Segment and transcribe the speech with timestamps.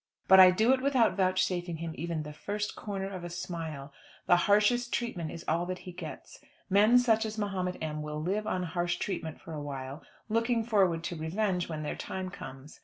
[0.27, 3.93] But I do it without vouchsafing him even the first corner of a smile.
[4.25, 6.43] The harshest treatment is all that he gets.
[6.71, 8.01] Men such as Mahomet M.
[8.01, 12.31] will live on harsh treatment for a while, looking forward to revenge when their time
[12.31, 12.79] comes.